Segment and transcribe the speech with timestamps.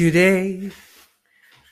[0.00, 0.70] Today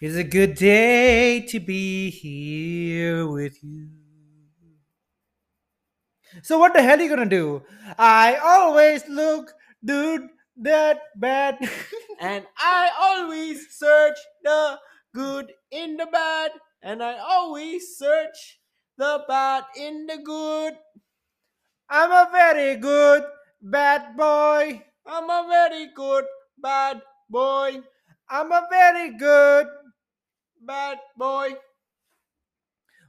[0.02, 3.88] is a good day to be here with you.
[6.42, 7.62] So what the hell are you gonna do?
[7.98, 10.28] I always look, dude,
[10.60, 11.56] that bad.
[12.20, 14.78] And I always search the
[15.14, 16.50] good in the bad,
[16.82, 18.60] and I always search
[18.98, 20.74] the bad in the good.
[21.88, 23.24] I'm a very good
[23.62, 24.84] bad boy.
[25.06, 26.26] I'm a very good
[26.58, 27.00] bad
[27.30, 27.80] boy,
[28.30, 29.66] I'm a very good.
[30.64, 31.54] bad boy.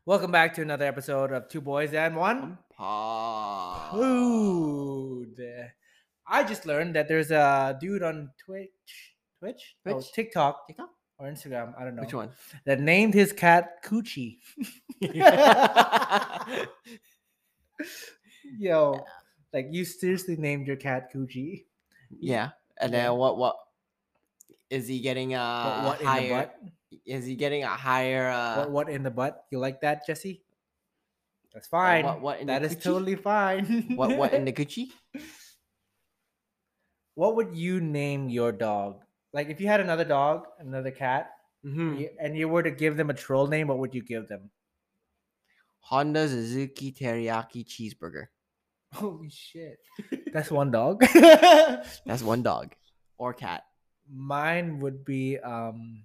[0.05, 3.92] Welcome back to another episode of Two Boys and One Pod.
[3.92, 5.36] Food.
[6.28, 8.70] I just learned that there's a dude on Twitch,
[9.39, 10.11] Twitch, No, Twitch?
[10.14, 10.89] TikTok, TikTok?
[11.17, 11.73] or Instagram.
[11.80, 12.02] I don't know.
[12.04, 12.30] Which one?
[12.66, 14.38] That named his cat Coochie.
[18.58, 19.06] Yo,
[19.54, 21.66] like you seriously named your cat Coochie.
[22.20, 22.50] yeah.
[22.81, 23.38] And then what?
[23.38, 23.58] What
[24.70, 25.34] is he getting?
[25.36, 26.30] a what in the higher?
[26.30, 26.56] butt?
[27.06, 28.30] Is he getting a higher?
[28.30, 29.45] Uh, what what in the butt?
[29.52, 30.42] You like that, Jesse?
[31.53, 32.06] That's fine.
[32.06, 32.22] what?
[32.22, 33.94] What That is totally fine.
[33.95, 34.16] What?
[34.17, 34.88] What in the Gucci?
[37.16, 39.02] what would you name your dog?
[39.34, 41.31] Like if you had another dog, another cat,
[41.66, 42.04] Mm-hmm.
[42.23, 44.50] and you were to give them a troll name, what would you give them?
[45.81, 48.28] Honda Suzuki Teriyaki Cheeseburger.
[48.94, 49.78] Holy shit.
[50.33, 51.02] That's one dog.
[52.06, 52.76] That's one dog
[53.17, 53.64] or cat.
[54.11, 56.03] Mine would be um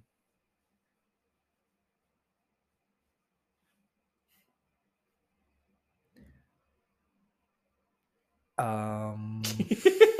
[8.57, 9.41] um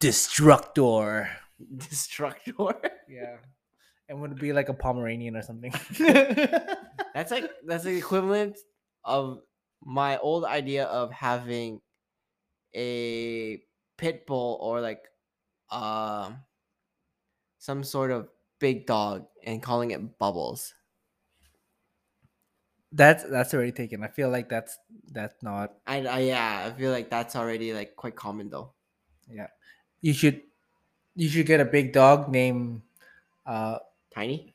[0.00, 1.28] Destructor.
[1.76, 2.80] Destructor.
[3.08, 3.36] Yeah.
[4.08, 5.72] And would it be like a Pomeranian or something?
[7.14, 8.56] That's like that's the equivalent
[9.04, 9.40] of
[9.84, 11.80] my old idea of having
[12.74, 13.60] a
[14.00, 15.04] pit bull or like
[15.70, 16.40] um
[17.58, 18.28] some sort of
[18.58, 20.72] big dog and calling it Bubbles.
[22.92, 24.02] that's that's already taken.
[24.02, 24.78] I feel like that's
[25.12, 28.72] that's not I, I yeah, I feel like that's already like quite common though.
[29.30, 29.46] yeah.
[30.00, 30.42] You should
[31.14, 32.82] you should get a big dog named
[33.46, 33.78] uh
[34.10, 34.54] Tiny.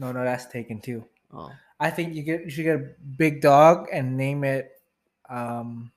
[0.00, 1.04] no no that's taken too.
[1.32, 2.88] Oh, I think you get you should get a
[3.18, 4.80] big dog and name it
[5.28, 5.91] um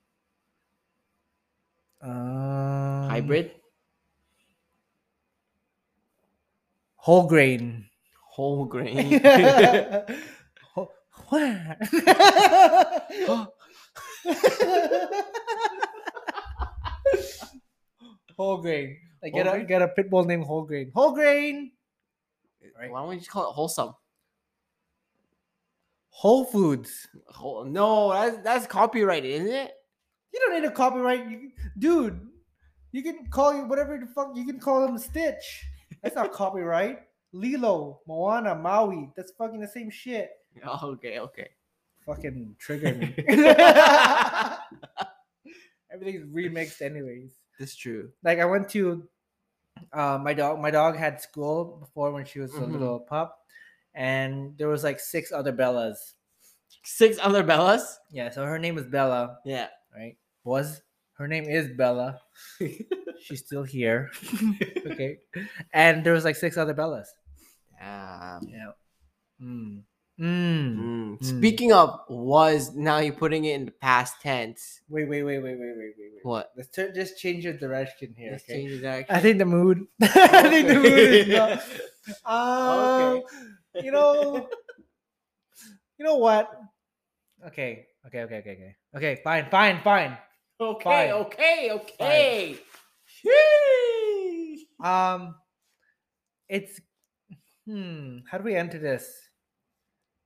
[2.05, 3.51] um, hybrid,
[6.95, 7.85] whole grain.
[8.29, 9.19] whole grain.
[10.73, 10.91] Whole-
[11.29, 11.77] what?
[18.37, 18.97] whole grain.
[19.23, 19.67] Like get Whole a grain?
[19.67, 20.91] get a pit bull named whole grain.
[20.93, 21.71] Whole grain.
[22.77, 22.91] Right.
[22.91, 23.93] Why don't we just call it wholesome?
[26.09, 27.07] Whole Foods.
[27.27, 29.71] Whole, no, that's that's copyrighted, isn't it?
[30.35, 32.19] You don't need a copyright, you, dude.
[32.91, 35.65] You can call you whatever the fuck you can call him Stitch.
[36.03, 36.99] That's not copyright.
[37.31, 39.11] Lilo, Moana, Maui.
[39.15, 40.29] That's fucking the same shit.
[40.65, 41.49] Oh, okay, okay.
[42.05, 43.13] Fucking trigger me.
[45.91, 47.31] Everything's remixed anyways.
[47.59, 48.09] That's true.
[48.23, 49.07] Like I went to
[49.93, 50.59] uh, my dog.
[50.59, 52.71] My dog had school before when she was a Mhm.
[52.73, 53.39] little pup,
[53.93, 56.13] and there was like six other Bellas.
[56.83, 57.83] Six other Bellas.
[58.11, 59.67] Yeah, so her name is Bella, Yeah.
[59.95, 60.17] right?
[60.45, 60.81] Was
[61.17, 62.21] her name is Bella.
[63.19, 64.11] She's still here.
[64.87, 65.17] okay,
[65.73, 67.07] and there was like six other Bellas.
[67.81, 68.71] Um, Yeah.
[69.41, 69.83] Mm.
[70.19, 70.77] Mm.
[70.77, 70.95] mm.
[71.19, 71.25] Mm.
[71.25, 74.81] Speaking of was, now you're putting it in the past tense.
[74.87, 76.23] Wait, wait, wait, wait, wait, wait, wait, wait.
[76.23, 76.51] What?
[76.55, 78.31] Let's turn, just change your direction here.
[78.31, 78.53] Let's okay?
[78.53, 79.05] change that.
[79.09, 79.85] I think the mood.
[80.01, 81.59] I think the mood is Okay.
[82.25, 83.15] not.
[83.15, 83.23] Um,
[83.83, 84.47] you know,
[85.97, 86.51] you know what?
[87.47, 88.75] Okay, okay, okay, okay, okay.
[88.95, 90.17] Okay, fine, fine, fine.
[90.59, 91.11] Okay, Fine.
[91.11, 92.57] okay, okay.
[94.83, 95.35] Um,
[96.47, 96.79] it's
[97.65, 98.17] hmm.
[98.29, 99.09] How do we enter this?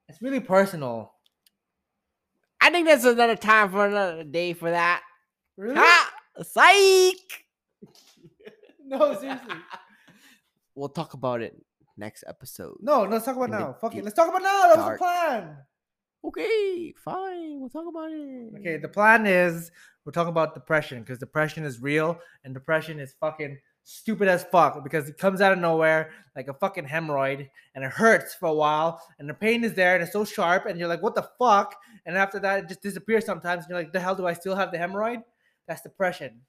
[0.08, 1.14] It's really personal.
[2.62, 5.02] I think that's another time for another day for that.
[5.58, 5.76] Really?
[5.76, 6.12] Ha!
[6.42, 7.46] Psych!
[8.90, 9.54] No, seriously.
[10.74, 11.56] We'll talk about it
[11.96, 12.78] next episode.
[12.81, 13.76] No, let's talk about In now.
[13.80, 14.04] Fuck it.
[14.04, 14.74] Let's talk about now.
[14.74, 15.58] That was the plan.
[16.24, 17.60] Okay, fine.
[17.60, 18.54] We'll talk about it.
[18.60, 19.71] Okay, the plan is
[20.06, 24.83] we're talking about depression because depression is real and depression is fucking stupid as fuck
[24.83, 28.54] because it comes out of nowhere like a fucking hemorrhoid and it hurts for a
[28.54, 31.27] while and the pain is there and it's so sharp and you're like, what the
[31.39, 31.75] fuck?
[32.06, 34.56] And after that, it just disappears sometimes and you're like, the hell do I still
[34.56, 35.24] have the hemorrhoid?
[35.68, 36.42] That's depression.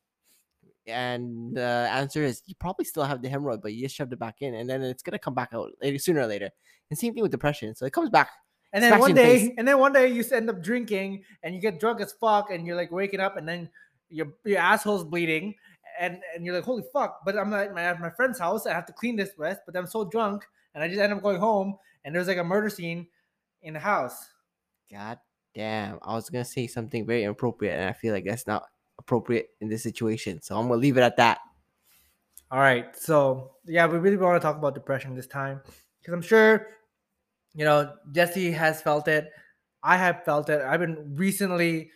[0.86, 4.18] and the answer is you probably still have the hemorrhoid, but you just shoved it
[4.18, 6.50] back in, and then it's gonna come back out later, sooner or later.
[6.90, 8.30] And same thing with depression, so it comes back.
[8.72, 9.54] And then Smacks one you in the day, face.
[9.58, 12.66] and then one day you end up drinking and you get drunk as fuck and
[12.66, 13.68] you're like waking up and then
[14.08, 15.54] your your asshole's bleeding
[15.98, 17.20] and and you're like holy fuck.
[17.24, 18.66] But I'm at my, at my friend's house.
[18.66, 20.44] I have to clean this mess, but I'm so drunk
[20.74, 23.08] and I just end up going home and there's like a murder scene
[23.62, 24.28] in the house.
[24.90, 25.18] God
[25.54, 28.64] damn, I was gonna say something very inappropriate, and I feel like that's not
[28.98, 31.38] appropriate in this situation, so I'm gonna leave it at that.
[32.50, 32.96] All right.
[32.96, 35.60] So yeah, we really want to talk about depression this time
[36.00, 36.68] because I'm sure,
[37.54, 39.30] you know, Jesse has felt it.
[39.82, 40.60] I have felt it.
[40.60, 41.90] I've been recently.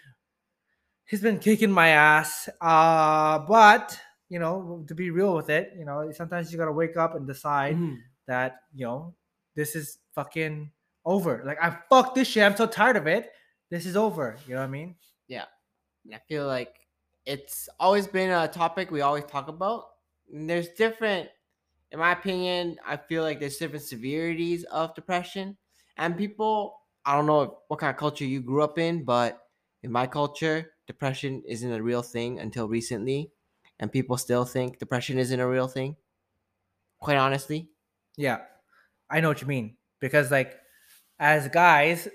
[1.06, 2.48] He's been kicking my ass.
[2.60, 3.98] Uh, but
[4.30, 7.26] you know, to be real with it, you know, sometimes you gotta wake up and
[7.26, 7.98] decide Mhm.
[8.26, 9.14] that you know
[9.54, 10.72] this is fucking
[11.04, 11.42] over.
[11.44, 12.42] Like I fuck this shit.
[12.42, 13.30] I'm so tired of it.
[13.70, 14.36] This is over.
[14.46, 14.96] You know what I mean?
[15.28, 15.44] Yeah.
[16.12, 16.74] I feel like
[17.26, 19.84] it's always been a topic we always talk about.
[20.32, 21.28] And there's different,
[21.94, 25.56] in my opinion, I feel like there's different severities of depression.
[25.96, 29.40] And people, I don't know what kind of culture you grew up in, but
[29.84, 33.30] in my culture, depression isn't a real thing until recently.
[33.78, 35.94] And people still think depression isn't a real thing.
[36.98, 37.70] Quite honestly.
[38.16, 38.40] Yeah,
[39.08, 40.58] I know what you mean because like
[41.20, 42.08] as guys,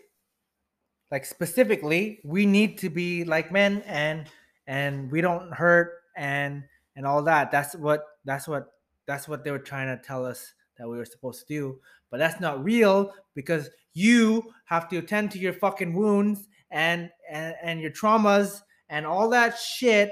[1.10, 4.28] like specifically, we need to be like men and
[4.68, 6.66] and we don't hurt and
[6.98, 7.50] and all that.
[7.50, 8.68] That's what that's what
[9.10, 11.82] that's what they were trying to tell us that we were supposed to do.
[12.12, 17.56] But that's not real because you have to attend to your fucking wounds and and,
[17.62, 20.12] and your traumas and all that shit.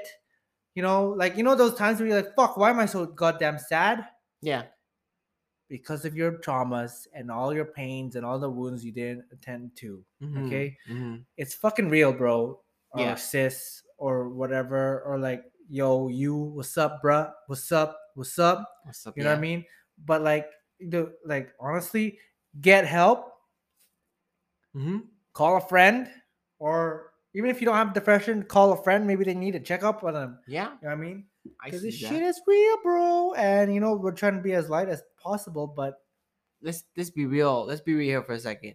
[0.76, 3.06] You know, like you know those times where you're like, "Fuck, why am I so
[3.06, 4.08] goddamn sad?"
[4.42, 4.68] Yeah.
[5.70, 9.76] because of your traumas and all your pains and all the wounds you didn't attend
[9.78, 10.04] to.
[10.22, 10.78] Mhm, Okay.
[10.88, 11.26] mhm.
[11.38, 12.64] It's fucking real, bro.
[12.92, 13.16] Or Yeah.
[13.16, 15.02] sis or whatever.
[15.04, 17.34] Or like, yo, you, what's up, bruh?
[17.48, 18.00] What's up?
[18.18, 18.68] What's up?
[18.84, 19.16] What's up?
[19.16, 19.64] You know what I mean?
[20.04, 20.50] But like,
[20.80, 22.18] the like honestly,
[22.60, 23.32] get help,
[24.74, 25.02] hmm
[25.34, 26.10] call a friend,
[26.58, 29.06] or even if you don't have depression, call a friend.
[29.06, 30.40] Maybe they need a checkup on them.
[30.48, 30.64] Yeah.
[30.64, 31.26] You know what I mean?
[31.64, 32.10] Because this that.
[32.10, 33.34] shit is real, bro.
[33.38, 35.94] And you know, we're trying to be as light as possible, but
[36.64, 37.68] let's let's be real.
[37.68, 38.74] Let's be real here for a second.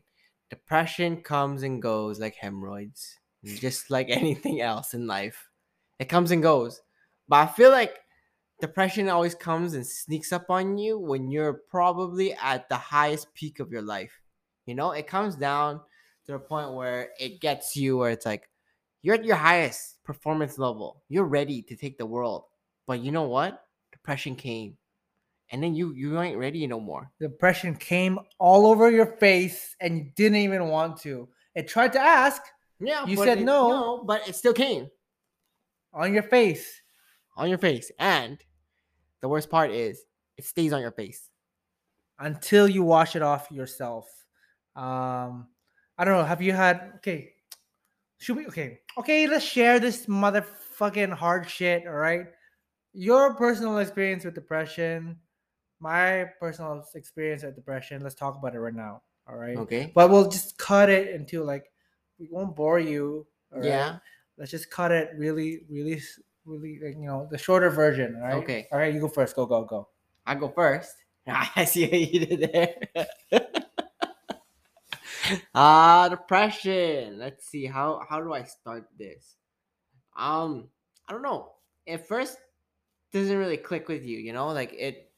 [0.51, 5.51] Depression comes and goes like hemorrhoids, just like anything else in life.
[5.99, 6.81] It comes and goes.
[7.27, 7.99] But I feel like
[8.63, 13.59] depression always comes and sneaks up on you when you're probably at the highest peak
[13.61, 14.13] of your life.
[14.67, 15.81] You know, it comes down
[16.27, 18.49] to the point where it gets you where it's like
[19.03, 21.03] you're at your highest performance level.
[21.09, 22.45] You're ready to take the world.
[22.87, 23.65] But you know what?
[23.91, 24.79] Depression came.
[25.51, 27.11] And then you you ain't ready no more.
[27.21, 31.29] depression came all over your face and you didn't even want to.
[31.55, 32.41] It tried to ask
[32.81, 34.03] Yeah, You said it- no.
[34.07, 34.89] but it still came
[35.93, 36.81] on your face.
[37.37, 37.91] on your face.
[37.99, 38.39] And
[39.23, 40.05] the worst part is
[40.37, 41.31] it stays on your face.
[42.19, 44.07] until you wash it off yourself.
[44.77, 45.49] Um,
[45.99, 46.25] I don't know.
[46.25, 47.33] Have you had okay?
[48.19, 48.81] Should we okay?
[48.99, 51.87] Okay, let's share this motherfucking hard shit.
[51.87, 52.27] All right,
[52.93, 55.17] your personal experience with depression,
[55.81, 58.03] my personal experience with depression.
[58.03, 59.03] Let's talk about it right now.
[59.29, 59.91] All right, Okay.
[59.95, 61.65] but we'll just cut it into like
[62.19, 63.27] we won't bore you.
[63.51, 63.65] right?
[63.65, 63.99] Yeah.
[64.39, 66.01] let's just cut it really, really,
[66.45, 66.79] really.
[66.83, 68.17] Like, you know, the shorter version.
[68.17, 68.35] All right.
[68.35, 68.69] Okay.
[68.73, 69.37] All right, you go first.
[69.37, 69.89] Go, go, go.
[70.27, 70.95] I go first.
[71.27, 73.41] I see what you did there.
[75.55, 77.19] Ah, depression.
[77.19, 79.37] Let's see how how do I start this?
[80.17, 80.69] Um,
[81.09, 81.53] I don't know.
[81.87, 82.37] At first,
[83.13, 84.19] doesn't really click with you.
[84.19, 85.11] You know, like it.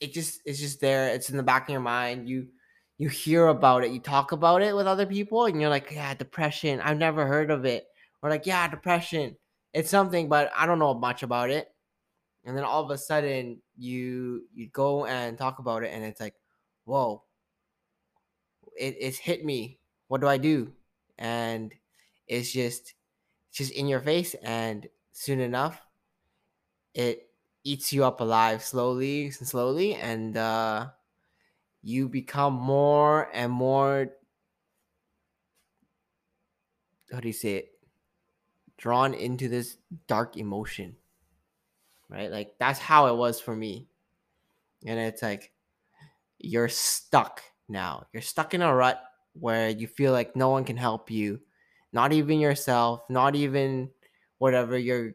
[0.00, 1.08] It just it's just there.
[1.08, 2.28] It's in the back of your mind.
[2.28, 2.48] You
[2.98, 3.92] you hear about it.
[3.92, 6.80] You talk about it with other people, and you're like, yeah, depression.
[6.80, 7.86] I've never heard of it.
[8.22, 9.36] Or like, yeah, depression.
[9.72, 11.72] It's something, but I don't know much about it.
[12.44, 16.20] And then all of a sudden you you go and talk about it and it's
[16.20, 16.34] like
[16.84, 17.24] whoa.
[18.78, 19.78] It, it's hit me.
[20.08, 20.72] What do i do?
[21.18, 21.74] And
[22.26, 22.94] it's just
[23.48, 25.80] it's just in your face and soon enough
[26.94, 27.28] it
[27.64, 30.88] eats you up alive slowly and slowly and uh
[31.82, 34.08] you become more and more
[37.12, 37.69] how do you say it
[38.80, 39.76] drawn into this
[40.08, 40.96] dark emotion
[42.10, 42.30] right?
[42.30, 43.86] Like that's how it was for me.
[44.84, 45.52] And it's like
[46.38, 48.06] you're stuck now.
[48.12, 49.00] You're stuck in a rut
[49.32, 51.40] where you feel like no one can help you,
[51.92, 53.90] not even yourself, not even
[54.38, 55.14] whatever you're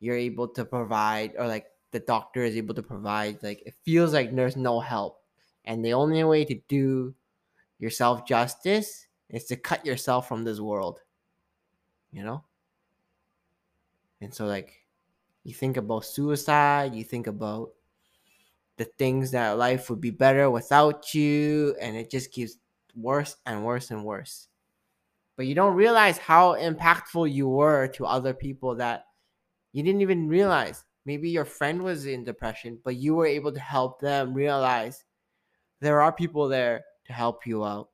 [0.00, 3.42] you're able to provide or like the doctor is able to provide.
[3.42, 5.20] Like it feels like there's no help.
[5.64, 7.14] And the only way to do
[7.78, 11.00] yourself justice is to cut yourself from this world.
[12.10, 12.44] You know?
[14.22, 14.86] And so like
[15.42, 17.72] you think about suicide, you think about
[18.76, 22.56] the things that life would be better without you, and it just keeps
[22.94, 24.48] worse and worse and worse.
[25.36, 29.06] But you don't realize how impactful you were to other people that
[29.72, 30.84] you didn't even realize.
[31.04, 35.04] Maybe your friend was in depression, but you were able to help them realize
[35.80, 37.88] there are people there to help you out.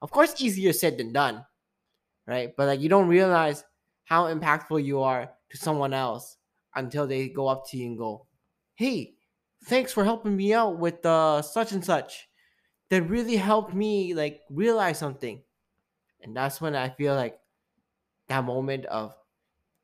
[0.00, 1.44] Of course, easier said than done,
[2.26, 2.54] right?
[2.56, 3.64] But like you don't realize
[4.04, 6.38] how impactful you are to someone else
[6.74, 8.26] until they go up to you and go,
[8.74, 9.16] "Hey,
[9.64, 12.28] thanks for helping me out with uh, such and such."
[12.90, 15.42] That really helped me like realize something,
[16.20, 17.38] and that's when I feel like
[18.28, 19.16] that moment of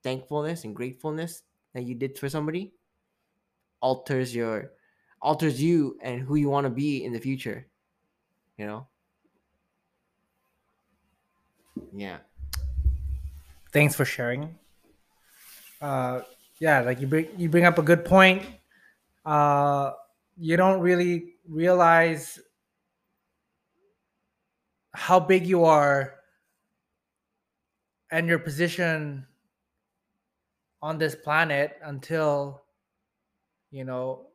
[0.03, 1.43] thankfulness and gratefulness
[1.75, 2.75] that you did for somebody
[3.81, 4.73] alters your
[5.23, 7.69] alters you and who you want to be in the future
[8.57, 8.87] you know
[11.93, 12.19] yeah
[13.73, 14.59] Thanks for sharing.
[15.81, 16.23] Uh,
[16.61, 18.43] yeah, like you bring you bring up a good point.
[19.25, 19.93] Uh,
[20.37, 22.39] you don't really realize
[24.93, 26.15] how big you are
[28.11, 29.27] and your position
[30.83, 32.63] on this planet until
[33.71, 34.27] you know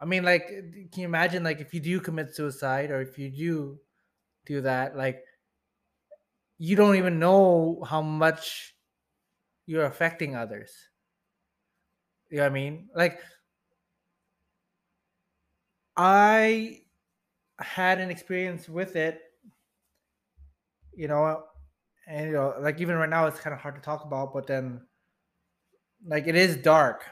[0.00, 3.30] i mean like can you imagine like if you do commit suicide or if you
[3.30, 3.78] do
[4.46, 5.24] do that like
[6.58, 8.74] you don't even know how much
[9.68, 10.72] you're affecting others.
[12.30, 12.88] You know what i mean?
[12.94, 13.20] Like
[16.00, 16.80] i
[17.58, 19.20] had an experience with it
[20.94, 21.42] you know
[22.06, 24.46] and you know like even right now it's kind of hard to talk about but
[24.46, 24.80] then
[26.06, 27.04] like it is dark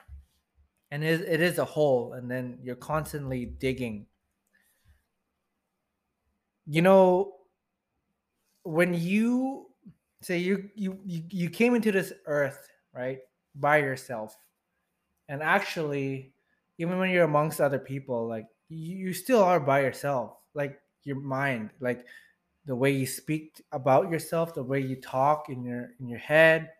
[0.90, 4.06] and it is, it is a hole and then you're constantly digging.
[6.66, 7.34] You know
[8.62, 9.66] when you
[10.26, 13.18] say you you you, you came into this earth right
[13.54, 14.36] by yourself
[15.28, 16.32] and actually
[16.78, 21.20] even when you're amongst other people like you, you still are by yourself like your
[21.20, 22.04] mind like
[22.64, 26.70] the way you speak about yourself the way you talk in your in your head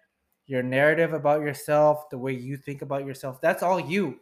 [0.47, 4.21] your narrative about yourself, the way you think about yourself, that's all you.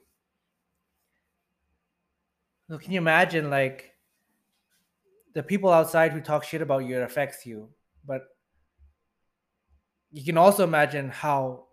[2.68, 3.92] So can you imagine like
[5.34, 7.68] the people outside who talk shit about you, it affects you.
[8.06, 8.22] But
[10.14, 11.64] you can also imagine how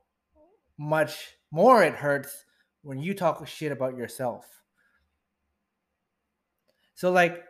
[0.76, 2.44] much more it hurts
[2.82, 4.64] when you talk shit about yourself.
[6.96, 7.44] So like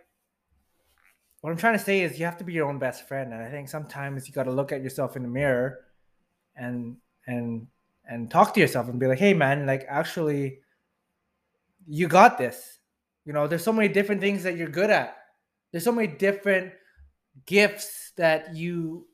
[1.40, 3.32] what I'm trying to say is you have to be your own best friend.
[3.32, 5.80] And I think sometimes you got to look at yourself in the mirror
[6.58, 7.68] and and
[8.06, 10.60] and talk to yourself and be like hey man like actually
[11.88, 12.80] you got this
[13.24, 15.16] you know there's so many different things that you're good at
[15.72, 16.74] there's so many different
[17.46, 19.08] gifts that you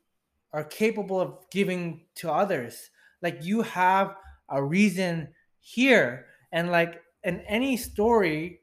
[0.54, 2.90] are capable of giving to others
[3.22, 4.16] like you have
[4.50, 5.28] a reason
[5.60, 8.62] here and like in any story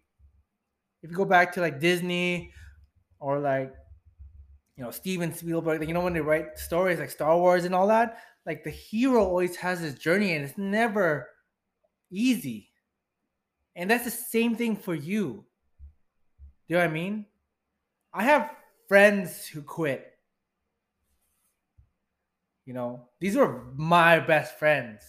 [1.03, 2.53] if you go back to like disney
[3.21, 3.73] or like
[4.77, 7.75] you know steven spielberg like, you know when they write stories like star wars and
[7.75, 11.29] all that like the hero always has his journey and it's never
[12.11, 12.71] easy.
[13.77, 15.45] And that's the same thing for you.
[16.67, 17.27] Do you know what I mean?
[18.13, 18.51] I have
[18.89, 20.14] friends who quit.
[22.65, 25.03] You know, these were my best friends.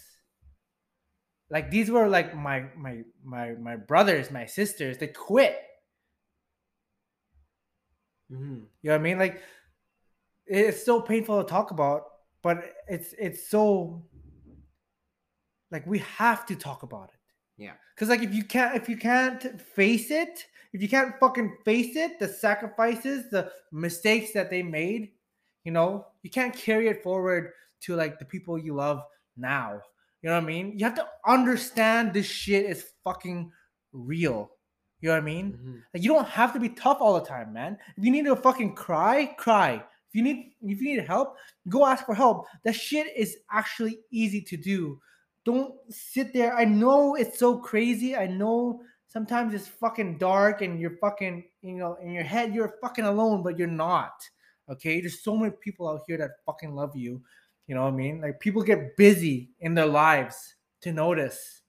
[1.50, 4.98] Like these were like my my my my brothers, my sisters.
[4.98, 5.58] They quit.
[8.32, 8.64] Mm-hmm.
[8.82, 9.20] You know what I mean?
[9.20, 9.42] Like
[10.48, 12.04] it's so painful to talk about
[12.46, 14.04] but it's it's so
[15.72, 17.20] like we have to talk about it.
[17.58, 17.74] Yeah.
[17.98, 21.96] Cuz like if you can't if you can't face it, if you can't fucking face
[21.96, 25.14] it, the sacrifices, the mistakes that they made,
[25.66, 29.02] you know, you can't carry it forward to like the people you love
[29.36, 29.82] now.
[30.22, 30.78] You know what I mean?
[30.78, 33.52] You have to understand this shit is fucking
[33.92, 34.52] real.
[35.02, 35.54] You know what I mean?
[35.54, 35.76] Mm-hmm.
[35.94, 37.78] Like you don't have to be tough all the time, man.
[37.98, 41.36] If you need to fucking cry, cry If you need if you need help,
[41.68, 42.48] go ask for help.
[42.64, 45.00] That shit is actually easy to do.
[45.44, 46.56] Don't sit there.
[46.56, 48.16] I know it's so crazy.
[48.16, 52.76] I know sometimes it's fucking dark and you're fucking, you know, in your head you're
[52.82, 54.14] fucking alone, but you're not.
[54.70, 55.02] Okay?
[55.02, 57.22] There's so many people out here that fucking love you.
[57.68, 58.22] You know what I mean?
[58.22, 61.62] Like people get busy in their lives to notice.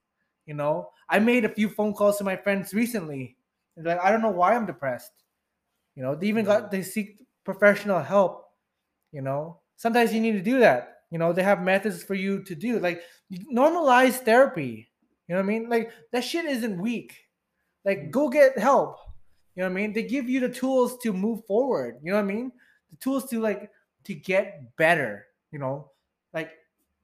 [0.45, 3.37] You know, I made a few phone calls to my friends recently.
[3.77, 5.11] Like, I don't know why I'm depressed.
[5.95, 6.71] You know, they even got mm.
[6.71, 8.47] they seek professional help
[9.13, 12.43] you know sometimes you need to do that you know they have methods for you
[12.43, 13.01] to do like
[13.53, 14.89] normalize therapy
[15.27, 17.15] you know what i mean like that shit isn't weak
[17.85, 18.11] like mm.
[18.11, 18.99] go get help
[19.55, 22.17] you know what i mean they give you the tools to move forward you know
[22.17, 22.53] what i mean
[22.91, 23.71] the tools to like
[24.05, 25.91] to get better you know
[26.33, 26.53] like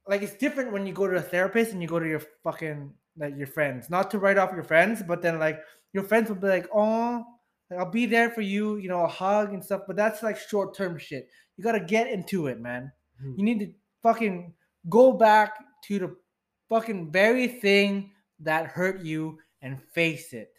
[0.07, 2.93] like it's different when you go to a therapist and you go to your fucking
[3.17, 3.91] like your friends.
[3.91, 5.61] Not to write off your friends, but then like
[5.93, 7.25] your friends will be like, oh,
[7.71, 9.83] like, I'll be there for you, you know, a hug and stuff.
[9.87, 11.29] But that's like short term shit.
[11.57, 12.93] You gotta get into it, man.
[13.23, 13.39] Mhm.
[13.39, 13.73] You need to
[14.03, 14.55] fucking
[14.89, 16.17] go back to the
[16.69, 20.53] fucking very thing that hurt you and face it.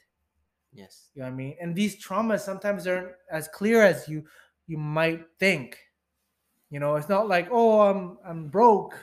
[0.71, 1.11] Yes.
[1.13, 1.57] You know what I mean?
[1.59, 4.23] And these traumas sometimes aren't as clear as you
[4.67, 5.77] you might think.
[6.69, 8.95] You know, it's not like, oh, I'm I'm broke.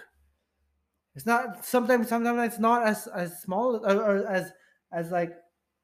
[1.14, 4.52] It's not sometimes sometimes it's not as as small or, or as
[4.92, 5.32] as like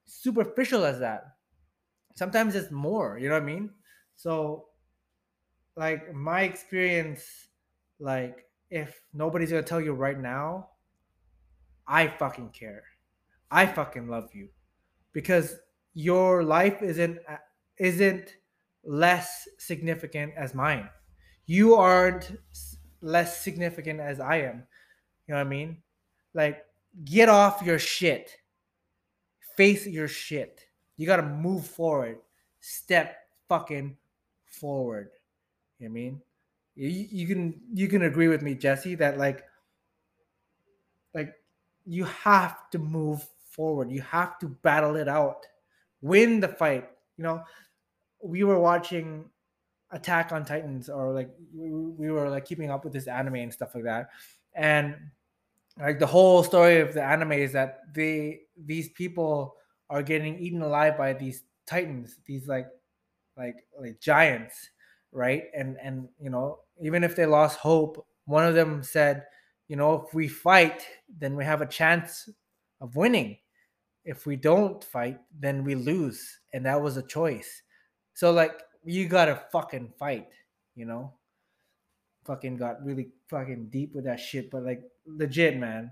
[0.05, 1.23] superficial as that.
[2.15, 3.69] Sometimes it's more, you know what I mean?
[4.15, 4.69] So
[5.75, 7.49] like my experience,
[7.99, 10.69] like if nobody's gonna tell you right now,
[11.87, 12.83] I fucking care.
[13.49, 14.49] I fucking love you
[15.13, 15.55] because
[15.93, 17.37] your life isn't uh,
[17.77, 18.35] isn't
[18.87, 20.89] less significant as mine.
[21.45, 22.39] You aren't
[23.01, 24.63] less significant as I am.
[25.27, 25.77] You know what I mean?
[26.33, 26.65] Like
[27.05, 28.31] get off your shit.
[29.55, 30.65] Face your shit.
[30.95, 32.17] You got to move forward.
[32.59, 33.17] Step
[33.47, 33.97] fucking
[34.45, 35.09] forward.
[35.79, 36.21] You know what I mean?
[36.75, 39.43] You, you can you can agree with me, Jesse, that like
[41.13, 41.33] like
[41.85, 43.91] you have to move forward.
[43.91, 45.45] You have to battle it out.
[46.01, 46.87] Win the fight.
[47.17, 47.43] You know,
[48.23, 49.25] we were watching
[49.91, 53.53] Attack on Titans or like we, we were like keeping up with this anime and
[53.53, 54.09] stuff like that.
[54.53, 54.95] And
[55.79, 59.55] like the whole story of the anime is that they these people
[59.89, 62.67] are getting eaten alive by these titans, these like
[63.37, 64.69] like like giants,
[65.11, 65.45] right?
[65.55, 69.25] And and you know, even if they lost hope, one of them said,
[69.67, 70.85] you know, if we fight,
[71.17, 72.27] then we have a chance
[72.81, 73.37] of winning.
[74.03, 76.39] If we don't fight, then we lose.
[76.53, 77.61] And that was a choice.
[78.17, 80.29] So like you gotta fucking fight,
[80.73, 81.13] you know?
[82.25, 85.91] Fucking got really fucking deep with that shit, but like legit, man.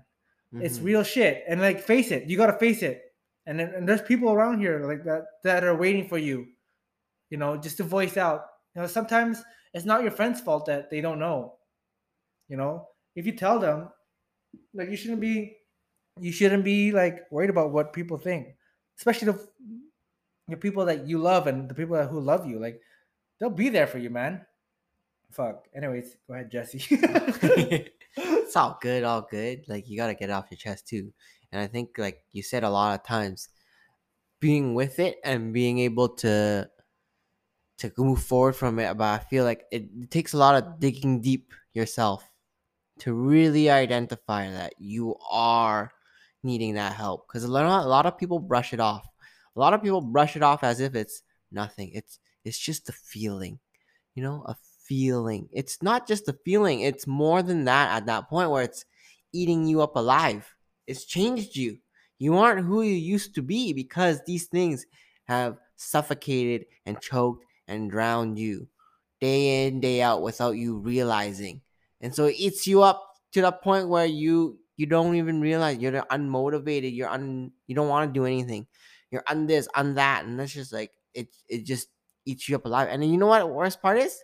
[0.54, 0.84] It's Mhm.
[0.84, 1.44] real shit.
[1.46, 2.28] And like face it.
[2.28, 3.14] You gotta face it.
[3.46, 6.48] And then and there's people around here like that that are waiting for you,
[7.30, 8.46] you know, just to voice out.
[8.74, 11.60] You know, sometimes it's not your friend's fault that they don't know.
[12.48, 13.88] You know, if you tell them,
[14.74, 15.58] like you shouldn't be
[16.18, 18.56] you shouldn't be like worried about what people think.
[18.98, 19.38] Especially the
[20.48, 22.58] the people that you love and the people that who love you.
[22.58, 22.80] Like
[23.38, 24.44] they'll be there for you, man.
[25.32, 25.66] Fuck.
[25.74, 26.84] Anyways, go ahead, Jesse.
[28.16, 29.64] it's all good, all good.
[29.68, 31.12] Like you gotta get it off your chest too.
[31.52, 33.48] And I think, like you said a lot of times,
[34.40, 36.68] being with it and being able to
[37.78, 38.96] to move forward from it.
[38.96, 42.24] But I feel like it, it takes a lot of digging deep yourself
[43.00, 45.92] to really identify that you are
[46.42, 47.26] needing that help.
[47.28, 49.06] Because a lot, a lot of people brush it off.
[49.56, 51.90] A lot of people brush it off as if it's nothing.
[51.94, 53.58] It's it's just a feeling,
[54.14, 55.48] you know, a feeling.
[55.52, 56.80] It's not just a feeling.
[56.80, 58.84] It's more than that at that point where it's
[59.32, 60.54] eating you up alive.
[60.86, 61.78] It's changed you.
[62.18, 64.86] You aren't who you used to be because these things
[65.24, 68.68] have suffocated and choked and drowned you
[69.20, 71.60] day in day out without you realizing
[72.00, 75.78] and so it eats you up to the point where you you don't even realize
[75.78, 78.66] you're unmotivated you're un you don't want to do anything
[79.10, 81.88] you're on this on that and that's just like it it just
[82.24, 84.18] eats you up alive and then you know what the worst part is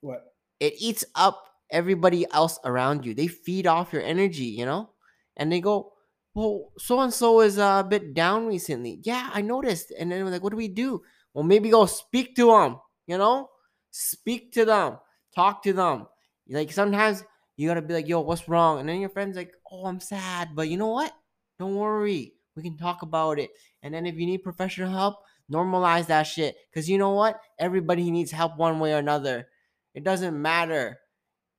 [0.00, 0.34] what?
[0.60, 3.14] it eats up everybody else around you.
[3.14, 4.90] They feed off your energy, you know?
[5.36, 5.92] And they go,
[6.34, 9.00] Well, so and so is a bit down recently.
[9.02, 9.92] Yeah, I noticed.
[9.98, 11.02] And then we're like, What do we do?
[11.32, 13.50] Well, maybe go speak to them, you know?
[13.90, 14.98] Speak to them,
[15.34, 16.06] talk to them.
[16.48, 17.24] Like sometimes
[17.56, 18.80] you gotta be like, Yo, what's wrong?
[18.80, 20.50] And then your friend's like, Oh, I'm sad.
[20.54, 21.12] But you know what?
[21.58, 22.33] Don't worry.
[22.56, 23.50] We can talk about it.
[23.82, 25.16] And then if you need professional help,
[25.50, 26.56] normalize that shit.
[26.70, 27.40] Because you know what?
[27.58, 29.48] Everybody needs help one way or another.
[29.94, 30.98] It doesn't matter,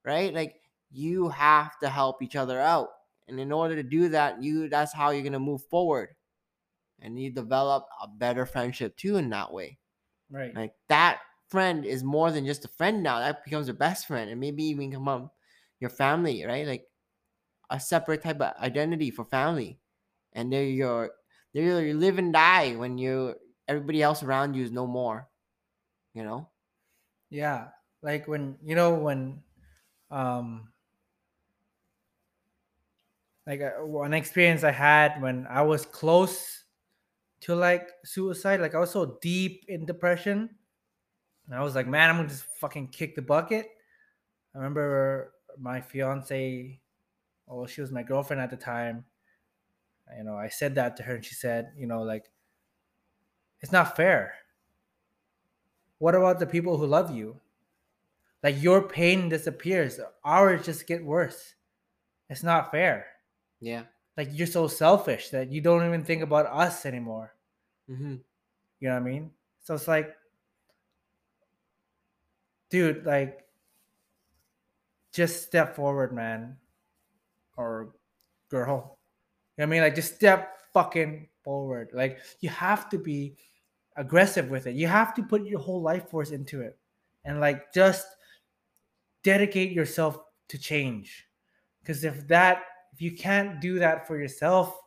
[0.03, 0.33] right?
[0.33, 0.55] Like
[0.91, 2.89] you have to help each other out.
[3.27, 6.09] And in order to do that, you that's how you're gonna move forward.
[6.99, 9.79] And you develop a better friendship too in that way.
[10.29, 10.55] Right.
[10.55, 13.19] Like that friend is more than just a friend now.
[13.19, 15.31] That becomes your best friend and maybe even become um,
[15.79, 16.65] your family, right?
[16.65, 16.85] Like
[17.69, 19.79] a separate type of identity for family.
[20.35, 21.11] And they're your
[21.53, 23.35] they're your live and die when you
[23.67, 25.27] everybody else around you is no more.
[26.13, 26.49] You know?
[27.29, 27.69] Yeah,
[28.01, 29.41] like when you know when,
[30.11, 30.69] um,
[33.47, 36.63] like uh, one experience I had when I was close
[37.41, 38.61] to like suicide.
[38.61, 40.49] Like I was so deep in depression,
[41.47, 43.67] and I was like, man, I'm gonna just fucking kick the bucket.
[44.53, 46.79] I remember my fiance,
[47.47, 49.05] well, she was my girlfriend at the time.
[50.17, 52.25] You know, I said that to her, and she said, you know, like,
[53.61, 54.33] it's not fair.
[55.97, 57.39] What about the people who love you?
[58.43, 61.55] Like your pain disappears, ours just get worse.
[62.29, 63.07] It's not fair.
[63.59, 63.83] Yeah.
[64.17, 67.33] like you're so selfish that you don't even think about us anymore.
[67.89, 68.15] Mm-hmm.
[68.79, 69.31] You know what I mean?
[69.63, 70.15] So it's like,
[72.69, 73.41] dude, like,
[75.11, 76.57] just step forward, man,
[77.57, 77.95] or
[78.49, 78.97] girl.
[79.57, 79.81] You know what I mean?
[79.81, 81.89] Like, just step fucking forward.
[81.93, 83.35] Like, you have to be
[83.95, 84.75] aggressive with it.
[84.75, 86.77] You have to put your whole life force into it,
[87.23, 88.07] and like, just
[89.23, 91.27] dedicate yourself to change.
[91.81, 92.63] Because if that,
[92.93, 94.79] if you can't do that for yourself,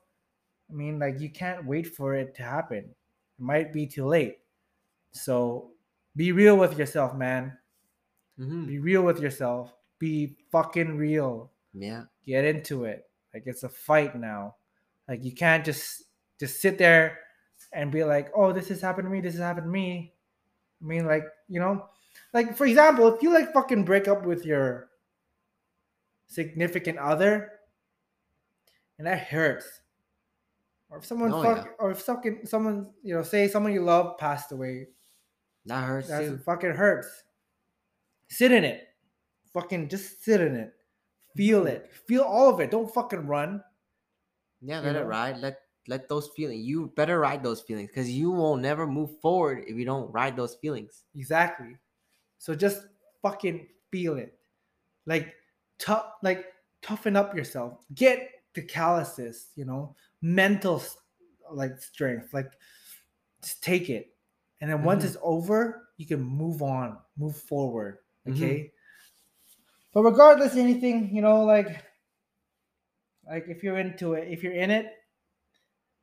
[0.70, 2.78] I mean, like, you can't wait for it to happen.
[2.78, 2.94] It
[3.38, 4.38] might be too late.
[5.12, 5.70] So
[6.14, 7.56] be real with yourself, man.
[8.38, 8.66] Mm-hmm.
[8.66, 9.72] Be real with yourself.
[9.98, 11.50] Be fucking real.
[11.72, 12.04] Yeah.
[12.26, 13.07] Get into it.
[13.34, 14.56] Like it's a fight now.
[15.08, 16.04] Like you can't just
[16.38, 17.18] just sit there
[17.72, 19.20] and be like, "Oh, this has happened to me.
[19.20, 20.14] This has happened to me."
[20.82, 21.88] I mean, like you know,
[22.32, 24.88] like for example, if you like fucking break up with your
[26.26, 27.52] significant other,
[28.98, 29.80] and that hurts,
[30.90, 34.18] or if someone Oh, fuck, or if fucking someone you know, say someone you love
[34.18, 34.88] passed away,
[35.66, 37.24] That hurts that fucking hurts.
[38.28, 38.88] Sit in it.
[39.52, 40.74] Fucking just sit in it.
[41.36, 41.92] Feel it.
[41.92, 42.70] Feel all of it.
[42.70, 43.62] Don't fucking run.
[44.60, 45.02] Yeah, you let know?
[45.02, 45.36] it ride.
[45.38, 46.66] Let let those feelings.
[46.66, 50.36] You better ride those feelings because you will never move forward if you don't ride
[50.36, 51.04] those feelings.
[51.14, 51.76] Exactly.
[52.38, 52.86] So just
[53.22, 54.38] fucking feel it.
[55.06, 55.34] Like
[55.78, 56.46] tough like
[56.82, 57.84] toughen up yourself.
[57.94, 60.82] Get the calluses, you know, mental
[61.50, 62.34] like strength.
[62.34, 62.52] Like
[63.42, 64.16] just take it.
[64.60, 65.06] And then once Mhm.
[65.06, 67.98] it's over, you can move on, move forward.
[68.26, 68.34] Mhm.
[68.34, 68.72] Okay.
[69.98, 71.84] But regardless anything, you know, like
[73.26, 74.92] like if you're into it, if you're in it,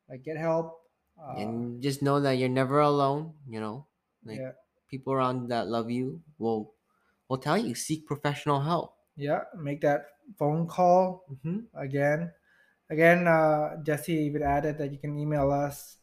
[0.09, 0.81] like get help.
[1.21, 3.35] Uh, and just know that you're never alone.
[3.47, 3.87] You know,
[4.23, 4.51] like yeah,
[4.87, 6.73] people around that love you will
[7.29, 8.97] will tell you seek professional help.
[9.15, 9.43] yeah.
[9.57, 11.59] Make that phone call Mm-hmm.
[11.73, 12.31] again.
[12.89, 15.97] Again, uh, Jesse even added that you can email us.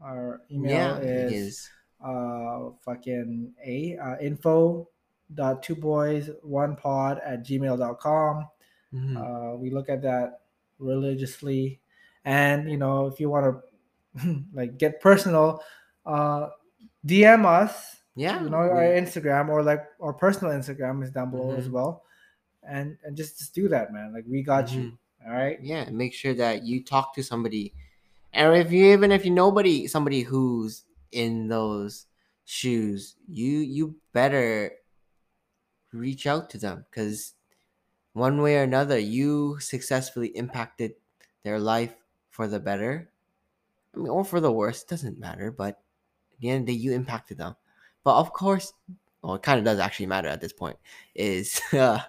[0.00, 1.70] Our email Yeah, is, is.
[2.00, 4.90] uh fucking a uh, info
[5.34, 8.46] dot two boys one pod at gmail.com
[8.94, 9.16] Mhm.
[9.16, 10.40] uh we look at that
[10.78, 11.80] religiously.
[12.24, 13.46] And you know if you want
[14.14, 15.62] to like get personal
[16.04, 16.48] uh
[17.06, 21.52] dm us yeah, you know our instagram or like our personal instagram is down below
[21.54, 21.72] as Mhm.
[21.72, 22.02] well.
[22.62, 24.12] And and just just do that man.
[24.14, 24.98] Like we got you Mhm.
[25.26, 25.58] all right?
[25.62, 27.74] Yeah make sure that you talk to somebody.
[28.32, 32.06] And if you even if you nobody somebody who's in those
[32.44, 34.72] shoes you you better
[35.92, 37.34] reach out to them because
[38.12, 40.92] one way or another you successfully impacted
[41.42, 41.94] their life
[42.30, 43.10] for the better
[43.94, 45.80] i mean or for the worse doesn't matter but
[46.32, 47.56] at the end of the day you impacted them
[48.04, 48.72] but of course
[49.22, 50.76] well it kind of does actually matter at this point
[51.14, 52.00] is uh,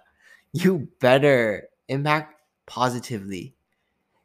[0.53, 2.35] you better impact
[2.65, 3.53] positively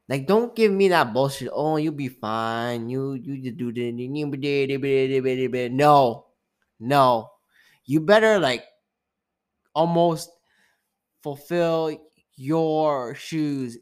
[0.08, 1.48] like, don't give me that bullshit.
[1.52, 2.90] Oh, you'll be fine.
[2.90, 3.92] You you do the
[5.72, 6.26] no,
[6.80, 7.30] no.
[7.86, 8.64] You better like
[9.74, 10.30] almost
[11.22, 11.96] fulfill
[12.36, 13.78] your shoes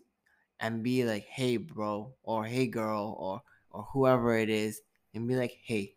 [0.59, 4.83] and be like, hey, bro, or hey, girl, or or whoever it is,
[5.15, 5.95] and be like, hey,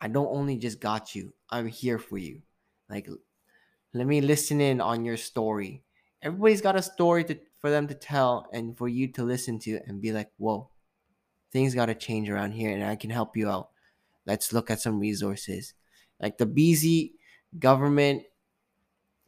[0.00, 1.34] I don't only just got you.
[1.50, 2.42] I'm here for you.
[2.88, 3.08] Like,
[3.92, 5.82] let me listen in on your story.
[6.22, 9.80] Everybody's got a story to for them to tell and for you to listen to
[9.86, 10.68] and be like, whoa,
[11.52, 13.70] things got to change around here and I can help you out.
[14.26, 15.74] Let's look at some resources.
[16.20, 17.12] Like the BC
[17.58, 18.24] government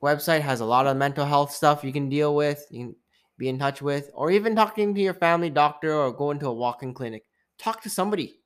[0.02, 2.96] website has a lot of mental health stuff you can deal with, you can
[3.38, 6.52] be in touch with, or even talking to your family doctor or going to a
[6.52, 7.24] walk-in clinic.
[7.58, 8.40] Talk to somebody.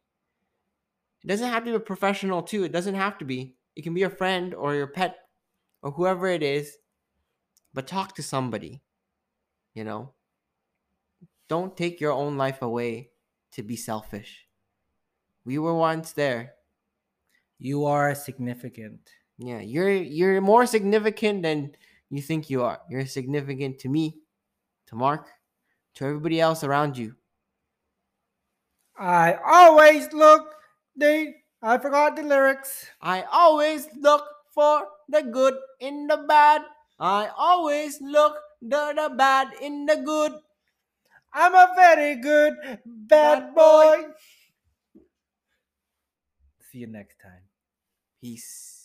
[1.22, 2.64] It doesn't have to be a professional too.
[2.64, 3.56] It doesn't have to be.
[3.76, 5.16] It can be your friend or your pet
[5.82, 6.76] or whoever it is.
[7.72, 8.82] But talk to somebody.
[9.74, 10.12] You know?
[11.48, 13.10] Don't take your own life away
[13.52, 14.46] to be selfish.
[15.44, 16.54] We were once there.
[17.58, 21.76] you are significant Yeah, you're you're more significant than
[22.10, 22.80] you think you are.
[22.88, 24.20] You're significant to me,
[24.88, 25.28] to Mark,
[25.96, 27.16] to everybody else around you.
[28.98, 30.54] i always look
[30.96, 36.62] the i forgot the lyrics I always look for the good in the bad.
[36.98, 40.32] I always look the, the bad in the good.
[41.34, 42.54] i'm a very good
[42.86, 44.14] bad, Bad boy boy.
[46.60, 47.42] see you next time
[48.20, 48.83] Peace.